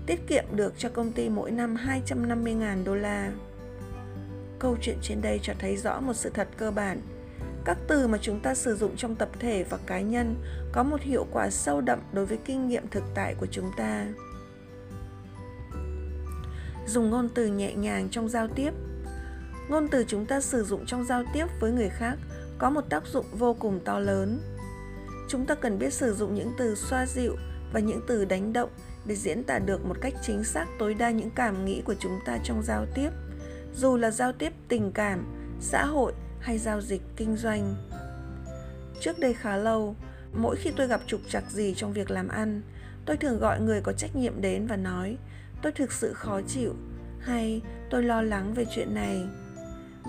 tiết 0.05 0.27
kiệm 0.27 0.43
được 0.51 0.73
cho 0.77 0.89
công 0.89 1.11
ty 1.11 1.29
mỗi 1.29 1.51
năm 1.51 1.77
250.000 2.07 2.83
đô 2.83 2.95
la. 2.95 3.31
Câu 4.59 4.77
chuyện 4.81 4.97
trên 5.01 5.21
đây 5.21 5.39
cho 5.43 5.53
thấy 5.59 5.77
rõ 5.77 5.99
một 5.99 6.13
sự 6.13 6.29
thật 6.29 6.47
cơ 6.57 6.71
bản. 6.71 7.01
Các 7.65 7.77
từ 7.87 8.07
mà 8.07 8.17
chúng 8.21 8.39
ta 8.39 8.55
sử 8.55 8.75
dụng 8.75 8.95
trong 8.95 9.15
tập 9.15 9.29
thể 9.39 9.63
và 9.69 9.77
cá 9.85 10.01
nhân 10.01 10.35
có 10.71 10.83
một 10.83 11.01
hiệu 11.01 11.25
quả 11.31 11.49
sâu 11.49 11.81
đậm 11.81 11.99
đối 12.13 12.25
với 12.25 12.37
kinh 12.45 12.67
nghiệm 12.67 12.87
thực 12.87 13.03
tại 13.15 13.35
của 13.39 13.47
chúng 13.51 13.71
ta 13.77 14.05
dùng 16.87 17.09
ngôn 17.09 17.29
từ 17.29 17.47
nhẹ 17.47 17.75
nhàng 17.75 18.09
trong 18.09 18.29
giao 18.29 18.47
tiếp. 18.47 18.71
Ngôn 19.69 19.87
từ 19.87 20.05
chúng 20.07 20.25
ta 20.25 20.41
sử 20.41 20.63
dụng 20.63 20.85
trong 20.85 21.05
giao 21.05 21.23
tiếp 21.33 21.45
với 21.59 21.71
người 21.71 21.89
khác 21.89 22.17
có 22.57 22.69
một 22.69 22.81
tác 22.89 23.07
dụng 23.07 23.25
vô 23.31 23.53
cùng 23.53 23.79
to 23.85 23.99
lớn. 23.99 24.39
Chúng 25.29 25.45
ta 25.45 25.55
cần 25.55 25.79
biết 25.79 25.93
sử 25.93 26.13
dụng 26.13 26.35
những 26.35 26.51
từ 26.57 26.75
xoa 26.75 27.05
dịu 27.05 27.35
và 27.73 27.79
những 27.79 28.01
từ 28.07 28.25
đánh 28.25 28.53
động 28.53 28.69
để 29.05 29.15
diễn 29.15 29.43
tả 29.43 29.59
được 29.59 29.85
một 29.85 29.97
cách 30.01 30.13
chính 30.21 30.43
xác 30.43 30.65
tối 30.79 30.93
đa 30.93 31.11
những 31.11 31.29
cảm 31.29 31.65
nghĩ 31.65 31.81
của 31.85 31.95
chúng 31.99 32.19
ta 32.25 32.37
trong 32.43 32.63
giao 32.63 32.85
tiếp, 32.95 33.09
dù 33.75 33.97
là 33.97 34.11
giao 34.11 34.33
tiếp 34.33 34.53
tình 34.67 34.91
cảm, 34.91 35.25
xã 35.61 35.85
hội 35.85 36.13
hay 36.39 36.57
giao 36.57 36.81
dịch 36.81 37.01
kinh 37.15 37.37
doanh. 37.37 37.75
Trước 38.99 39.19
đây 39.19 39.33
khá 39.33 39.57
lâu, 39.57 39.95
mỗi 40.33 40.55
khi 40.55 40.71
tôi 40.75 40.87
gặp 40.87 41.01
trục 41.07 41.21
trặc 41.29 41.51
gì 41.51 41.73
trong 41.77 41.93
việc 41.93 42.11
làm 42.11 42.27
ăn, 42.27 42.61
tôi 43.05 43.17
thường 43.17 43.39
gọi 43.39 43.61
người 43.61 43.81
có 43.81 43.93
trách 43.93 44.15
nhiệm 44.15 44.41
đến 44.41 44.67
và 44.67 44.75
nói 44.75 45.17
tôi 45.61 45.71
thực 45.71 45.91
sự 45.91 46.13
khó 46.13 46.41
chịu, 46.47 46.75
hay 47.19 47.61
tôi 47.89 48.03
lo 48.03 48.21
lắng 48.21 48.53
về 48.53 48.65
chuyện 48.75 48.93
này? 48.93 49.27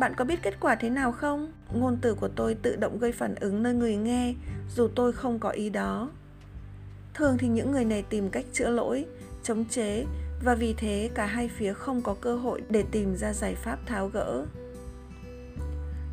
Bạn 0.01 0.15
có 0.17 0.25
biết 0.25 0.43
kết 0.43 0.61
quả 0.61 0.75
thế 0.75 0.91
nào 0.91 1.13
không? 1.13 1.53
Ngôn 1.73 1.99
từ 2.03 2.15
của 2.15 2.29
tôi 2.29 2.55
tự 2.55 2.77
động 2.77 2.99
gây 2.99 3.13
phản 3.13 3.35
ứng 3.35 3.63
nơi 3.63 3.75
người 3.75 3.97
nghe, 3.97 4.35
dù 4.77 4.89
tôi 4.95 5.13
không 5.13 5.39
có 5.39 5.51
ý 5.51 5.71
đó. 5.71 6.11
Thường 7.15 7.39
thì 7.39 7.49
những 7.49 7.73
người 7.73 7.85
này 7.85 8.03
tìm 8.03 8.31
cách 8.31 8.45
chữa 8.53 8.71
lỗi, 8.71 9.07
chống 9.43 9.65
chế, 9.65 10.05
và 10.45 10.55
vì 10.55 10.75
thế 10.75 11.11
cả 11.15 11.27
hai 11.27 11.49
phía 11.49 11.73
không 11.73 12.03
có 12.03 12.15
cơ 12.21 12.37
hội 12.37 12.63
để 12.71 12.85
tìm 12.91 13.17
ra 13.17 13.33
giải 13.33 13.55
pháp 13.55 13.79
tháo 13.87 14.09
gỡ. 14.09 14.45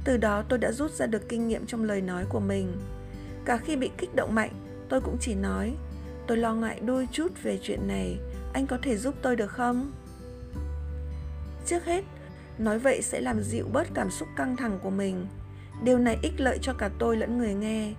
Từ 0.04 0.18
đó 0.18 0.44
tôi 0.50 0.60
đã 0.60 0.72
rút 0.72 0.92
ra 0.92 1.06
được 1.06 1.30
kinh 1.30 1.48
nghiệm 1.48 1.65
trong 1.65 1.84
lời 1.84 2.01
nói 2.01 2.25
của 2.30 2.39
mình. 2.39 2.72
Cả 3.46 3.58
khi 3.58 3.75
bị 3.75 3.89
kích 3.98 4.15
động 4.15 4.36
mạnh, 4.36 4.51
tôi 4.89 5.01
cũng 5.01 5.18
chỉ 5.20 5.36
nói, 5.36 5.74
tôi 6.27 6.38
lo 6.38 6.54
ngại 6.54 6.80
đôi 6.80 7.08
chút 7.12 7.44
về 7.44 7.60
chuyện 7.62 7.88
này 7.88 8.18
anh 8.56 8.68
có 8.68 8.78
thể 8.82 8.98
giúp 8.98 9.16
tôi 9.22 9.36
được 9.36 9.52
không? 9.52 9.92
Trước 11.66 11.86
hết, 11.86 12.04
nói 12.58 12.80
vậy 12.80 13.02
sẽ 13.02 13.22
làm 13.22 13.44
dịu 13.44 13.68
bớt 13.74 13.88
cảm 13.94 14.12
xúc 14.12 14.28
căng 14.36 14.56
thẳng 14.56 14.80
của 14.84 14.90
mình. 14.90 15.28
Điều 15.84 15.98
này 15.98 16.18
ích 16.22 16.34
lợi 16.38 16.58
cho 16.62 16.74
cả 16.74 16.90
tôi 17.00 17.18
lẫn 17.18 17.38
người 17.38 17.54
nghe. 17.54 17.94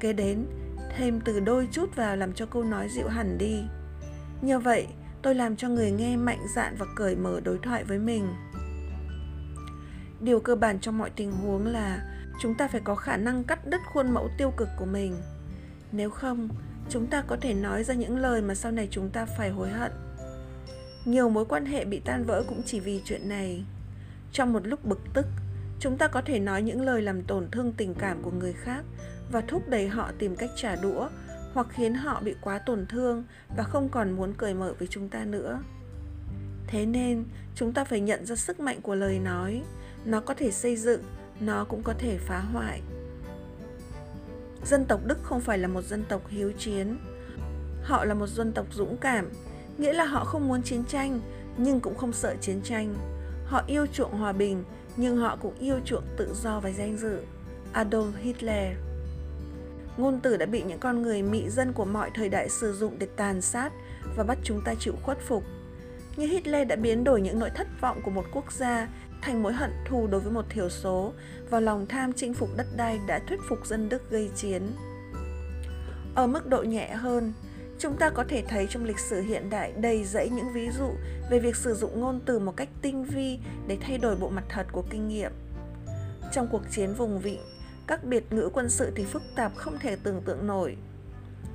Kế 0.00 0.12
đến, 0.12 0.46
thêm 0.96 1.20
từ 1.20 1.40
đôi 1.40 1.68
chút 1.72 1.96
vào 1.96 2.16
làm 2.16 2.32
cho 2.32 2.46
câu 2.46 2.64
nói 2.64 2.88
dịu 2.88 3.08
hẳn 3.08 3.38
đi. 3.38 3.62
Nhờ 4.42 4.58
vậy, 4.58 4.86
tôi 5.22 5.34
làm 5.34 5.56
cho 5.56 5.68
người 5.68 5.90
nghe 5.90 6.16
mạnh 6.16 6.46
dạn 6.54 6.76
và 6.78 6.86
cởi 6.96 7.16
mở 7.16 7.40
đối 7.40 7.58
thoại 7.58 7.84
với 7.84 7.98
mình. 7.98 8.28
Điều 10.20 10.40
cơ 10.40 10.56
bản 10.56 10.80
trong 10.80 10.98
mọi 10.98 11.10
tình 11.10 11.32
huống 11.32 11.66
là 11.66 12.02
chúng 12.42 12.54
ta 12.54 12.68
phải 12.68 12.80
có 12.84 12.94
khả 12.94 13.16
năng 13.16 13.44
cắt 13.44 13.66
đứt 13.66 13.80
khuôn 13.92 14.10
mẫu 14.10 14.30
tiêu 14.38 14.52
cực 14.56 14.68
của 14.78 14.86
mình. 14.86 15.16
Nếu 15.92 16.10
không 16.10 16.48
chúng 16.90 17.06
ta 17.06 17.22
có 17.26 17.36
thể 17.40 17.54
nói 17.54 17.84
ra 17.84 17.94
những 17.94 18.16
lời 18.16 18.42
mà 18.42 18.54
sau 18.54 18.72
này 18.72 18.88
chúng 18.90 19.10
ta 19.10 19.26
phải 19.26 19.50
hối 19.50 19.68
hận. 19.68 19.92
Nhiều 21.04 21.28
mối 21.28 21.44
quan 21.44 21.66
hệ 21.66 21.84
bị 21.84 22.00
tan 22.04 22.24
vỡ 22.24 22.44
cũng 22.48 22.62
chỉ 22.66 22.80
vì 22.80 23.00
chuyện 23.04 23.28
này. 23.28 23.64
Trong 24.32 24.52
một 24.52 24.66
lúc 24.66 24.84
bực 24.84 25.00
tức, 25.14 25.26
chúng 25.80 25.98
ta 25.98 26.08
có 26.08 26.22
thể 26.22 26.38
nói 26.38 26.62
những 26.62 26.82
lời 26.82 27.02
làm 27.02 27.22
tổn 27.22 27.50
thương 27.50 27.72
tình 27.72 27.94
cảm 27.94 28.22
của 28.22 28.30
người 28.30 28.52
khác 28.52 28.84
và 29.32 29.40
thúc 29.40 29.68
đẩy 29.68 29.88
họ 29.88 30.10
tìm 30.18 30.36
cách 30.36 30.50
trả 30.56 30.76
đũa 30.76 31.08
hoặc 31.54 31.66
khiến 31.70 31.94
họ 31.94 32.20
bị 32.24 32.34
quá 32.40 32.58
tổn 32.58 32.86
thương 32.86 33.24
và 33.56 33.62
không 33.62 33.88
còn 33.88 34.10
muốn 34.10 34.34
cởi 34.34 34.54
mở 34.54 34.74
với 34.78 34.88
chúng 34.88 35.08
ta 35.08 35.24
nữa. 35.24 35.62
Thế 36.66 36.86
nên, 36.86 37.24
chúng 37.54 37.72
ta 37.72 37.84
phải 37.84 38.00
nhận 38.00 38.26
ra 38.26 38.36
sức 38.36 38.60
mạnh 38.60 38.80
của 38.82 38.94
lời 38.94 39.18
nói. 39.18 39.62
Nó 40.04 40.20
có 40.20 40.34
thể 40.34 40.50
xây 40.50 40.76
dựng, 40.76 41.02
nó 41.40 41.64
cũng 41.64 41.82
có 41.82 41.94
thể 41.98 42.18
phá 42.18 42.38
hoại. 42.38 42.82
Dân 44.64 44.84
tộc 44.84 45.00
Đức 45.04 45.18
không 45.22 45.40
phải 45.40 45.58
là 45.58 45.68
một 45.68 45.82
dân 45.82 46.04
tộc 46.08 46.28
hiếu 46.28 46.52
chiến. 46.58 46.98
Họ 47.82 48.04
là 48.04 48.14
một 48.14 48.26
dân 48.26 48.52
tộc 48.52 48.66
dũng 48.72 48.96
cảm, 48.96 49.30
nghĩa 49.78 49.92
là 49.92 50.04
họ 50.04 50.24
không 50.24 50.48
muốn 50.48 50.62
chiến 50.62 50.84
tranh 50.88 51.20
nhưng 51.56 51.80
cũng 51.80 51.94
không 51.94 52.12
sợ 52.12 52.34
chiến 52.40 52.60
tranh. 52.64 52.94
Họ 53.46 53.62
yêu 53.66 53.86
chuộng 53.86 54.12
hòa 54.12 54.32
bình 54.32 54.64
nhưng 54.96 55.16
họ 55.16 55.36
cũng 55.36 55.54
yêu 55.58 55.80
chuộng 55.84 56.04
tự 56.16 56.34
do 56.42 56.60
và 56.60 56.70
danh 56.70 56.96
dự. 56.96 57.18
Adolf 57.74 58.12
Hitler 58.20 58.76
Ngôn 59.96 60.20
tử 60.20 60.36
đã 60.36 60.46
bị 60.46 60.62
những 60.62 60.78
con 60.78 61.02
người 61.02 61.22
mị 61.22 61.48
dân 61.48 61.72
của 61.72 61.84
mọi 61.84 62.10
thời 62.14 62.28
đại 62.28 62.48
sử 62.48 62.72
dụng 62.72 62.98
để 62.98 63.08
tàn 63.16 63.40
sát 63.40 63.72
và 64.16 64.24
bắt 64.24 64.38
chúng 64.42 64.60
ta 64.64 64.74
chịu 64.74 64.94
khuất 65.02 65.18
phục. 65.20 65.44
Như 66.16 66.26
Hitler 66.26 66.68
đã 66.68 66.76
biến 66.76 67.04
đổi 67.04 67.20
những 67.20 67.38
nỗi 67.38 67.50
thất 67.50 67.66
vọng 67.80 68.00
của 68.04 68.10
một 68.10 68.24
quốc 68.32 68.52
gia 68.52 68.88
thành 69.22 69.42
mối 69.42 69.52
hận 69.52 69.70
thù 69.84 70.06
đối 70.06 70.20
với 70.20 70.32
một 70.32 70.44
thiểu 70.50 70.68
số 70.68 71.12
và 71.50 71.60
lòng 71.60 71.86
tham 71.86 72.12
chinh 72.12 72.34
phục 72.34 72.48
đất 72.56 72.66
đai 72.76 73.00
đã 73.06 73.20
thuyết 73.28 73.40
phục 73.48 73.66
dân 73.66 73.88
Đức 73.88 74.10
gây 74.10 74.30
chiến. 74.36 74.62
Ở 76.14 76.26
mức 76.26 76.46
độ 76.46 76.62
nhẹ 76.62 76.88
hơn, 76.88 77.32
chúng 77.78 77.96
ta 77.96 78.10
có 78.10 78.24
thể 78.28 78.44
thấy 78.48 78.66
trong 78.70 78.84
lịch 78.84 78.98
sử 78.98 79.20
hiện 79.20 79.50
đại 79.50 79.72
đầy 79.72 80.04
dẫy 80.04 80.28
những 80.30 80.52
ví 80.52 80.70
dụ 80.70 80.90
về 81.30 81.38
việc 81.38 81.56
sử 81.56 81.74
dụng 81.74 82.00
ngôn 82.00 82.20
từ 82.26 82.38
một 82.38 82.56
cách 82.56 82.68
tinh 82.82 83.04
vi 83.04 83.38
để 83.66 83.78
thay 83.80 83.98
đổi 83.98 84.16
bộ 84.16 84.28
mặt 84.28 84.44
thật 84.48 84.66
của 84.72 84.84
kinh 84.90 85.08
nghiệm. 85.08 85.32
Trong 86.32 86.48
cuộc 86.52 86.62
chiến 86.70 86.94
vùng 86.94 87.20
vịnh, 87.20 87.40
các 87.86 88.04
biệt 88.04 88.24
ngữ 88.30 88.50
quân 88.52 88.70
sự 88.70 88.92
thì 88.96 89.04
phức 89.04 89.22
tạp 89.36 89.56
không 89.56 89.78
thể 89.78 89.96
tưởng 89.96 90.22
tượng 90.22 90.46
nổi. 90.46 90.76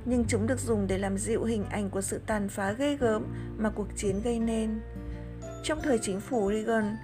Nhưng 0.04 0.24
chúng 0.28 0.46
được 0.46 0.60
dùng 0.60 0.86
để 0.86 0.98
làm 0.98 1.18
dịu 1.18 1.44
hình 1.44 1.64
ảnh 1.64 1.90
của 1.90 2.00
sự 2.00 2.20
tàn 2.26 2.48
phá 2.48 2.72
ghê 2.72 2.96
gớm 2.96 3.24
mà 3.58 3.70
cuộc 3.70 3.88
chiến 3.96 4.22
gây 4.22 4.38
nên. 4.38 4.80
Trong 5.62 5.78
thời 5.82 5.98
chính 6.02 6.20
phủ 6.20 6.50
Reagan, 6.50 6.96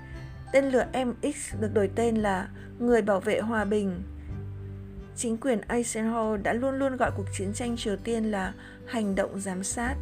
tên 0.52 0.64
lửa 0.64 0.86
MX 1.04 1.54
được 1.60 1.74
đổi 1.74 1.90
tên 1.94 2.16
là 2.16 2.48
Người 2.78 3.02
bảo 3.02 3.20
vệ 3.20 3.40
hòa 3.40 3.64
bình. 3.64 4.02
Chính 5.16 5.36
quyền 5.36 5.60
Eisenhower 5.68 6.42
đã 6.42 6.52
luôn 6.52 6.74
luôn 6.74 6.96
gọi 6.96 7.10
cuộc 7.16 7.26
chiến 7.32 7.52
tranh 7.52 7.76
Triều 7.76 7.96
Tiên 7.96 8.24
là 8.24 8.52
hành 8.86 9.14
động 9.14 9.40
giám 9.40 9.64
sát. 9.64 9.94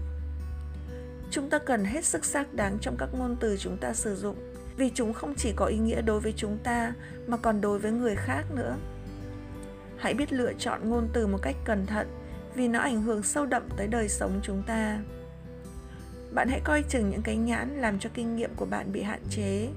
Chúng 1.30 1.50
ta 1.50 1.59
cần 1.59 1.85
hết 1.85 2.04
sức 2.04 2.25
xác 2.25 2.54
đáng 2.54 2.78
trong 2.80 2.97
các 2.99 3.09
ngôn 3.19 3.37
từ 3.40 3.57
chúng 3.57 3.76
ta 3.76 3.92
sử 3.92 4.16
dụng, 4.16 4.37
vì 4.76 4.90
chúng 4.95 5.12
không 5.12 5.35
chỉ 5.35 5.52
có 5.57 5.66
ý 5.66 5.78
nghĩa 5.78 6.02
đối 6.02 6.21
với 6.21 6.35
chúng 6.37 6.59
ta, 6.59 6.92
mà 7.26 7.37
còn 7.37 7.61
đối 7.61 7.78
với 7.78 7.92
người 7.92 8.16
khác 8.16 8.45
nữa 8.54 8.76
hãy 9.97 10.14
biết 10.14 10.33
lựa 10.33 10.52
chọn 10.59 10.90
ngôn 10.90 11.09
từ 11.12 11.26
một 11.26 11.38
cách 11.42 11.57
cẩn 11.64 11.87
thận, 11.87 12.07
vì 12.54 12.69
nó 12.69 12.80
ảnh 12.80 13.02
hưởng 13.02 13.23
sâu 13.23 13.47
đậm 13.47 13.62
tới 13.76 13.87
đời 13.87 14.09
sống 14.09 14.40
chúng 14.42 14.62
ta 14.66 14.99
bạn 16.33 16.49
hãy 16.49 16.61
coi 16.64 16.83
chừng 16.83 17.11
những 17.11 17.23
cái 17.23 17.37
nhãn 17.37 17.80
làm 17.80 17.99
cho 17.99 18.11
kinh 18.14 18.37
nghiệm 18.37 18.54
của 18.57 18.64
bạn 18.64 18.92
bị 18.92 19.02
hạn 19.02 19.21
chế 19.30 19.69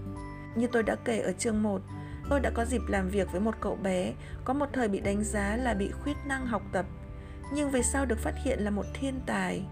như 0.55 0.67
tôi 0.67 0.83
đã 0.83 0.95
kể 0.95 1.19
ở 1.19 1.31
chương 1.31 1.63
1 1.63 1.81
tôi 2.29 2.39
đã 2.39 2.49
có 2.49 2.65
dịp 2.65 2.81
làm 2.87 3.09
việc 3.09 3.31
với 3.31 3.41
một 3.41 3.55
cậu 3.61 3.75
bé, 3.75 4.13
có 4.45 4.53
một 4.53 4.65
thời 4.73 4.87
bị 4.87 4.99
đánh 4.99 5.23
giá 5.23 5.57
là 5.57 5.73
bị 5.73 5.91
khuyết 5.91 6.17
năng 6.25 6.45
học 6.45 6.61
tập, 6.71 6.85
nhưng 7.53 7.71
về 7.71 7.81
sau 7.83 8.05
được 8.05 8.19
phát 8.19 8.33
hiện 8.43 8.59
là 8.59 8.69
một 8.69 8.85
thiên 8.93 9.19
tài. 9.25 9.63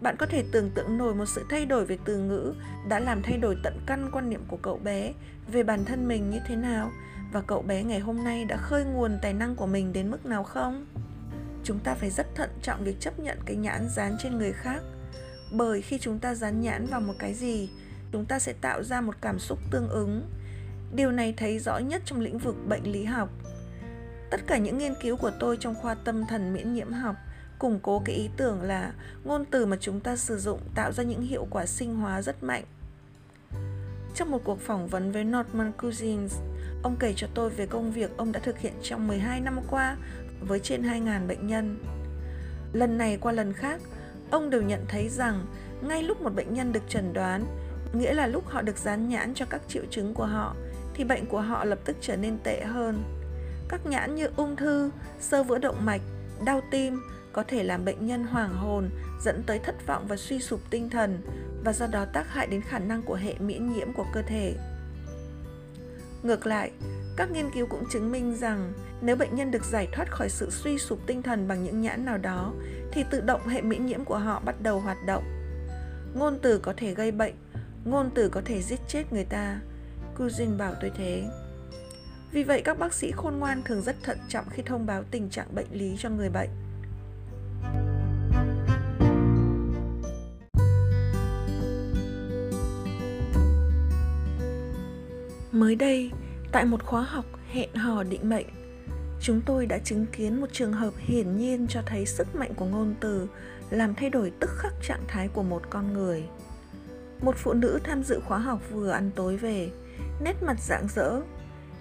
Bạn 0.00 0.16
có 0.18 0.26
thể 0.26 0.44
tưởng 0.52 0.70
tượng 0.70 0.98
nổi 0.98 1.14
một 1.14 1.26
sự 1.26 1.46
thay 1.50 1.66
đổi 1.66 1.86
về 1.86 1.98
từ 2.04 2.18
ngữ 2.18 2.54
đã 2.88 3.00
làm 3.00 3.22
thay 3.22 3.38
đổi 3.38 3.56
tận 3.62 3.80
căn 3.86 4.10
quan 4.12 4.30
niệm 4.30 4.44
của 4.48 4.56
cậu 4.56 4.78
bé 4.84 5.12
về 5.52 5.62
bản 5.62 5.84
thân 5.84 6.08
mình 6.08 6.30
như 6.30 6.38
thế 6.46 6.56
nào 6.56 6.90
và 7.32 7.40
cậu 7.40 7.62
bé 7.62 7.82
ngày 7.82 8.00
hôm 8.00 8.24
nay 8.24 8.44
đã 8.44 8.56
khơi 8.56 8.84
nguồn 8.84 9.18
tài 9.22 9.32
năng 9.32 9.56
của 9.56 9.66
mình 9.66 9.92
đến 9.92 10.10
mức 10.10 10.26
nào 10.26 10.44
không? 10.44 10.86
Chúng 11.64 11.78
ta 11.78 11.94
phải 11.94 12.10
rất 12.10 12.34
thận 12.34 12.50
trọng 12.62 12.84
việc 12.84 13.00
chấp 13.00 13.18
nhận 13.18 13.38
cái 13.46 13.56
nhãn 13.56 13.88
dán 13.96 14.16
trên 14.22 14.38
người 14.38 14.52
khác, 14.52 14.82
bởi 15.52 15.82
khi 15.82 15.98
chúng 15.98 16.18
ta 16.18 16.34
dán 16.34 16.60
nhãn 16.60 16.86
vào 16.86 17.00
một 17.00 17.14
cái 17.18 17.34
gì 17.34 17.70
chúng 18.12 18.24
ta 18.24 18.38
sẽ 18.38 18.52
tạo 18.52 18.82
ra 18.82 19.00
một 19.00 19.14
cảm 19.20 19.38
xúc 19.38 19.58
tương 19.70 19.88
ứng. 19.88 20.22
Điều 20.94 21.12
này 21.12 21.34
thấy 21.36 21.58
rõ 21.58 21.78
nhất 21.78 22.02
trong 22.04 22.20
lĩnh 22.20 22.38
vực 22.38 22.56
bệnh 22.68 22.92
lý 22.92 23.04
học. 23.04 23.28
Tất 24.30 24.40
cả 24.46 24.58
những 24.58 24.78
nghiên 24.78 24.94
cứu 25.02 25.16
của 25.16 25.30
tôi 25.40 25.56
trong 25.60 25.74
khoa 25.74 25.94
tâm 25.94 26.24
thần 26.28 26.52
miễn 26.52 26.74
nhiễm 26.74 26.92
học 26.92 27.16
củng 27.58 27.80
cố 27.82 28.02
cái 28.04 28.16
ý 28.16 28.28
tưởng 28.36 28.62
là 28.62 28.92
ngôn 29.24 29.44
từ 29.44 29.66
mà 29.66 29.76
chúng 29.80 30.00
ta 30.00 30.16
sử 30.16 30.38
dụng 30.38 30.60
tạo 30.74 30.92
ra 30.92 31.02
những 31.04 31.22
hiệu 31.22 31.46
quả 31.50 31.66
sinh 31.66 31.96
hóa 31.96 32.22
rất 32.22 32.42
mạnh. 32.42 32.64
Trong 34.14 34.30
một 34.30 34.40
cuộc 34.44 34.60
phỏng 34.60 34.88
vấn 34.88 35.12
với 35.12 35.24
Norman 35.24 35.72
Cousins, 35.72 36.34
ông 36.82 36.96
kể 37.00 37.12
cho 37.16 37.26
tôi 37.34 37.50
về 37.50 37.66
công 37.66 37.92
việc 37.92 38.16
ông 38.16 38.32
đã 38.32 38.40
thực 38.40 38.58
hiện 38.58 38.72
trong 38.82 39.08
12 39.08 39.40
năm 39.40 39.60
qua 39.70 39.96
với 40.40 40.60
trên 40.60 40.82
2.000 40.82 41.26
bệnh 41.26 41.46
nhân. 41.46 41.78
Lần 42.72 42.98
này 42.98 43.18
qua 43.20 43.32
lần 43.32 43.52
khác, 43.52 43.80
ông 44.30 44.50
đều 44.50 44.62
nhận 44.62 44.84
thấy 44.88 45.08
rằng 45.08 45.46
ngay 45.82 46.02
lúc 46.02 46.22
một 46.22 46.34
bệnh 46.34 46.54
nhân 46.54 46.72
được 46.72 46.82
chẩn 46.88 47.12
đoán, 47.12 47.44
nghĩa 47.92 48.14
là 48.14 48.26
lúc 48.26 48.46
họ 48.46 48.62
được 48.62 48.78
dán 48.78 49.08
nhãn 49.08 49.34
cho 49.34 49.46
các 49.50 49.60
triệu 49.68 49.82
chứng 49.90 50.14
của 50.14 50.26
họ, 50.26 50.56
thì 50.94 51.04
bệnh 51.04 51.26
của 51.26 51.40
họ 51.40 51.64
lập 51.64 51.78
tức 51.84 51.96
trở 52.00 52.16
nên 52.16 52.38
tệ 52.38 52.64
hơn. 52.64 53.02
Các 53.68 53.86
nhãn 53.86 54.14
như 54.14 54.28
ung 54.36 54.56
thư, 54.56 54.90
sơ 55.20 55.42
vữa 55.42 55.58
động 55.58 55.84
mạch, 55.84 56.00
đau 56.44 56.60
tim 56.70 57.00
có 57.32 57.44
thể 57.48 57.62
làm 57.62 57.84
bệnh 57.84 58.06
nhân 58.06 58.24
hoảng 58.24 58.54
hồn, 58.54 58.90
dẫn 59.20 59.42
tới 59.46 59.58
thất 59.58 59.86
vọng 59.86 60.06
và 60.08 60.16
suy 60.16 60.40
sụp 60.40 60.60
tinh 60.70 60.90
thần 60.90 61.18
và 61.64 61.72
do 61.72 61.86
đó 61.86 62.04
tác 62.04 62.32
hại 62.32 62.46
đến 62.46 62.60
khả 62.60 62.78
năng 62.78 63.02
của 63.02 63.14
hệ 63.14 63.34
miễn 63.38 63.72
nhiễm 63.72 63.92
của 63.92 64.06
cơ 64.14 64.22
thể. 64.22 64.54
Ngược 66.22 66.46
lại, 66.46 66.70
các 67.16 67.30
nghiên 67.30 67.50
cứu 67.50 67.66
cũng 67.66 67.84
chứng 67.92 68.12
minh 68.12 68.36
rằng 68.36 68.72
nếu 69.00 69.16
bệnh 69.16 69.34
nhân 69.34 69.50
được 69.50 69.64
giải 69.64 69.88
thoát 69.92 70.10
khỏi 70.10 70.28
sự 70.28 70.50
suy 70.50 70.78
sụp 70.78 70.98
tinh 71.06 71.22
thần 71.22 71.48
bằng 71.48 71.64
những 71.64 71.80
nhãn 71.80 72.04
nào 72.04 72.18
đó 72.18 72.52
thì 72.92 73.04
tự 73.10 73.20
động 73.20 73.48
hệ 73.48 73.62
miễn 73.62 73.86
nhiễm 73.86 74.04
của 74.04 74.18
họ 74.18 74.42
bắt 74.44 74.54
đầu 74.62 74.80
hoạt 74.80 74.98
động. 75.06 75.24
Ngôn 76.14 76.38
từ 76.42 76.58
có 76.58 76.74
thể 76.76 76.94
gây 76.94 77.12
bệnh, 77.12 77.34
ngôn 77.84 78.10
từ 78.14 78.28
có 78.28 78.42
thể 78.44 78.62
giết 78.62 78.80
chết 78.88 79.12
người 79.12 79.24
ta. 79.24 79.60
Cousin 80.18 80.58
bảo 80.58 80.74
tôi 80.80 80.90
thế. 80.96 81.24
Vì 82.32 82.44
vậy 82.44 82.62
các 82.64 82.78
bác 82.78 82.94
sĩ 82.94 83.10
khôn 83.10 83.38
ngoan 83.38 83.62
thường 83.62 83.82
rất 83.82 83.96
thận 84.02 84.18
trọng 84.28 84.44
khi 84.50 84.62
thông 84.62 84.86
báo 84.86 85.02
tình 85.10 85.30
trạng 85.30 85.54
bệnh 85.54 85.66
lý 85.72 85.96
cho 85.98 86.10
người 86.10 86.30
bệnh. 86.30 86.50
Mới 95.52 95.76
đây, 95.76 96.10
tại 96.52 96.64
một 96.64 96.84
khóa 96.84 97.02
học 97.02 97.24
hẹn 97.52 97.74
hò 97.74 98.02
định 98.02 98.28
mệnh, 98.28 98.46
chúng 99.20 99.40
tôi 99.46 99.66
đã 99.66 99.78
chứng 99.78 100.06
kiến 100.06 100.40
một 100.40 100.46
trường 100.52 100.72
hợp 100.72 100.94
hiển 100.98 101.36
nhiên 101.36 101.66
cho 101.68 101.82
thấy 101.86 102.06
sức 102.06 102.34
mạnh 102.34 102.54
của 102.54 102.64
ngôn 102.64 102.94
từ 103.00 103.28
làm 103.70 103.94
thay 103.94 104.10
đổi 104.10 104.32
tức 104.40 104.50
khắc 104.50 104.72
trạng 104.82 105.04
thái 105.08 105.28
của 105.28 105.42
một 105.42 105.62
con 105.70 105.92
người. 105.92 106.24
Một 107.20 107.34
phụ 107.36 107.52
nữ 107.52 107.80
tham 107.84 108.02
dự 108.02 108.20
khóa 108.20 108.38
học 108.38 108.60
vừa 108.70 108.90
ăn 108.90 109.10
tối 109.16 109.36
về, 109.36 109.70
nét 110.20 110.42
mặt 110.42 110.60
rạng 110.60 110.88
rỡ. 110.88 111.20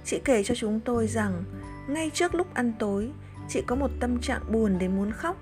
Chị 0.06 0.22
kể 0.26 0.44
cho 0.44 0.56
chúng 0.56 0.80
tôi 0.80 1.08
rằng, 1.08 1.44
ngay 1.88 2.12
trước 2.14 2.36
lúc 2.36 2.54
ăn 2.54 2.74
tối, 2.80 3.12
chị 3.50 3.62
có 3.68 3.76
một 3.76 3.92
tâm 4.00 4.22
trạng 4.22 4.52
buồn 4.52 4.80
đến 4.80 4.96
muốn 4.96 5.12
khóc 5.12 5.38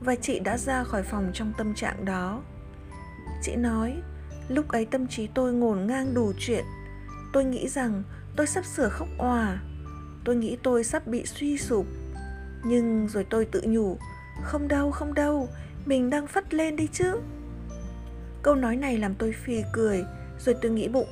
và 0.00 0.14
chị 0.14 0.38
đã 0.38 0.58
ra 0.58 0.84
khỏi 0.84 1.02
phòng 1.02 1.30
trong 1.34 1.52
tâm 1.58 1.74
trạng 1.74 2.04
đó. 2.04 2.42
Chị 3.42 3.56
nói, 3.56 4.02
lúc 4.48 4.68
ấy 4.68 4.86
tâm 4.86 5.06
trí 5.06 5.26
tôi 5.26 5.52
ngổn 5.52 5.86
ngang 5.86 6.14
đủ 6.14 6.32
chuyện 6.38 6.64
tôi 7.32 7.44
nghĩ 7.44 7.68
rằng 7.68 8.02
tôi 8.36 8.46
sắp 8.46 8.64
sửa 8.64 8.88
khóc 8.88 9.08
òa 9.18 9.58
tôi 10.24 10.36
nghĩ 10.36 10.56
tôi 10.62 10.84
sắp 10.84 11.06
bị 11.06 11.26
suy 11.26 11.58
sụp 11.58 11.86
nhưng 12.64 13.08
rồi 13.08 13.24
tôi 13.30 13.44
tự 13.44 13.62
nhủ 13.66 13.98
không 14.42 14.68
đâu 14.68 14.90
không 14.90 15.14
đâu 15.14 15.48
mình 15.86 16.10
đang 16.10 16.26
phất 16.26 16.54
lên 16.54 16.76
đi 16.76 16.86
chứ 16.92 17.20
câu 18.42 18.54
nói 18.54 18.76
này 18.76 18.98
làm 18.98 19.14
tôi 19.14 19.32
phì 19.32 19.62
cười, 19.72 20.04
rồi 20.38 20.56
tôi 20.62 20.70
nghĩ 20.70 20.88
bụng. 20.88 21.08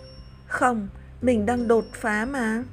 Không, 0.46 0.88
mình 1.22 1.46
đang 1.46 1.68
đột 1.68 1.84
phá 1.92 2.24
mà. 2.24 2.64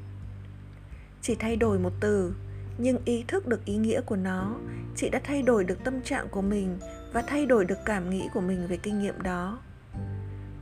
Chỉ 1.22 1.36
thay 1.36 1.56
đổi 1.56 1.80
một 1.80 1.94
từ, 2.00 2.34
nhưng 2.78 2.98
ý 3.06 3.24
thức 3.28 3.48
được 3.48 3.66
ý 3.66 3.76
nghĩa 3.76 4.02
của 4.02 4.16
nó, 4.16 4.56
chị 4.96 5.10
đã 5.10 5.20
thay 5.24 5.42
đổi 5.42 5.64
được 5.64 5.84
tâm 5.84 6.02
trạng 6.02 6.30
của 6.30 6.42
mình 6.42 6.78
và 7.14 7.22
thay 7.22 7.46
đổi 7.46 7.66
được 7.66 7.78
cảm 7.86 8.10
nghĩ 8.10 8.30
của 8.34 8.42
mình 8.42 8.68
về 8.68 8.78
kinh 8.78 9.00
nghiệm 9.00 9.22
đó. 9.22 9.60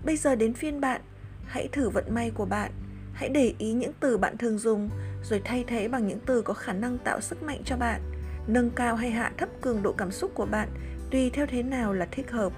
Bây 0.06 0.18
giờ 0.18 0.36
đến 0.36 0.54
phiên 0.54 0.82
bạn, 0.82 1.02
hãy 1.46 1.70
thử 1.72 1.90
vận 1.90 2.16
may 2.16 2.32
của 2.32 2.46
bạn. 2.46 2.72
Hãy 3.14 3.30
để 3.30 3.54
ý 3.58 3.74
những 3.74 3.92
từ 4.00 4.18
bạn 4.18 4.38
thường 4.38 4.58
dùng, 4.58 4.90
rồi 5.24 5.42
thay 5.46 5.64
thế 5.68 5.88
bằng 5.88 6.08
những 6.08 6.20
từ 6.26 6.42
có 6.42 6.54
khả 6.54 6.74
năng 6.74 6.98
tạo 6.98 7.22
sức 7.22 7.44
mạnh 7.44 7.62
cho 7.66 7.78
bạn. 7.78 8.02
Nâng 8.48 8.70
cao 8.70 8.96
hay 8.96 9.12
hạ 9.12 9.32
thấp 9.38 9.50
cường 9.62 9.84
độ 9.84 9.94
cảm 9.94 10.12
xúc 10.12 10.32
của 10.34 10.46
bạn, 10.46 10.70
tùy 11.12 11.30
theo 11.30 11.46
thế 11.46 11.64
nào 11.64 11.94
là 11.94 12.08
thích 12.12 12.32
hợp 12.32 12.54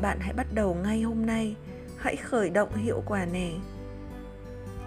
bạn 0.00 0.18
hãy 0.20 0.32
bắt 0.32 0.46
đầu 0.54 0.74
ngay 0.74 1.02
hôm 1.02 1.26
nay. 1.26 1.56
Hãy 1.98 2.16
khởi 2.16 2.50
động 2.50 2.76
hiệu 2.76 3.02
quả 3.06 3.24
này. 3.24 3.54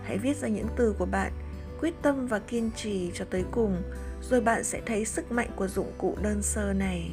Hãy 0.04 0.18
viết 0.18 0.38
ra 0.38 0.48
những 0.48 0.68
từ 0.76 0.96
của 1.00 1.06
bạn, 1.06 1.32
quyết 1.80 1.94
tâm 2.02 2.28
và 2.28 2.40
kiên 2.40 2.72
trì 2.76 3.12
cho 3.14 3.26
tới 3.30 3.46
cùng, 3.52 3.84
rồi 4.22 4.42
bạn 4.42 4.64
sẽ 4.64 4.82
thấy 4.86 5.06
sức 5.06 5.32
mạnh 5.32 5.50
của 5.56 5.68
dụng 5.68 5.92
cụ 5.98 6.18
đơn 6.22 6.42
sơ 6.42 6.74
này. 6.74 7.12